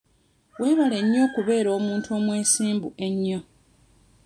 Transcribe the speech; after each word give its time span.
Weebale 0.59 0.97
nnyo 1.03 1.19
okubeera 1.27 1.69
omuntu 1.79 2.07
omwesimbu 2.17 2.89
ennyo. 3.05 3.39